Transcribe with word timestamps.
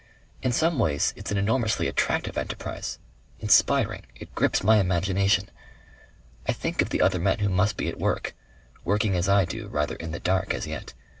In 0.41 0.51
some 0.51 0.79
ways 0.79 1.13
it's 1.15 1.29
an 1.31 1.37
enormously 1.37 1.87
attractive 1.87 2.35
enterprise. 2.35 2.97
Inspiring. 3.39 4.07
It 4.15 4.33
grips 4.33 4.63
my 4.63 4.77
imagination. 4.79 5.49
I 6.47 6.53
think 6.53 6.81
of 6.81 6.89
the 6.89 7.03
other 7.03 7.19
men 7.19 7.37
who 7.37 7.49
must 7.49 7.77
be 7.77 7.87
at 7.87 7.99
work. 7.99 8.33
Working 8.83 9.15
as 9.15 9.29
I 9.29 9.45
do 9.45 9.67
rather 9.67 9.93
in 9.95 10.09
the 10.09 10.19
dark 10.19 10.55
as 10.55 10.65
yet. 10.65 10.95